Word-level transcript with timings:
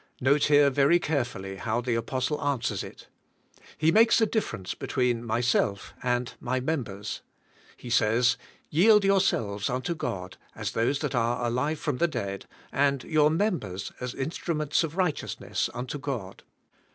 Note 0.19 0.45
here 0.45 0.71
very 0.71 0.97
carefully 0.97 1.57
how 1.57 1.79
the 1.79 1.93
apostle 1.93 2.41
answers 2.43 2.81
it. 2.83 3.05
He 3.77 3.91
makes 3.91 4.19
a 4.19 4.25
difference 4.25 4.73
between 4.73 5.23
myself 5.23 5.93
and 6.01 6.33
my 6.39 6.59
members. 6.59 7.21
He 7.77 7.91
says, 7.91 8.35
^^Yield 8.73 9.03
yourselves 9.03 9.69
unto 9.69 9.93
God 9.93 10.37
as 10.55 10.71
those 10.71 10.97
that 11.01 11.13
are 11.13 11.45
alive 11.45 11.77
from 11.79 11.97
the 11.97 12.07
dead, 12.07 12.47
and 12.71 13.03
your 13.03 13.29
members 13.29 13.91
as 13.99 14.15
instru 14.15 14.55
ments 14.57 14.83
of 14.83 14.97
righteousness 14.97 15.69
unto 15.71 15.99
God." 15.99 16.41